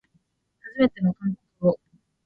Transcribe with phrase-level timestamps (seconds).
[0.59, 1.79] はじめての韓国語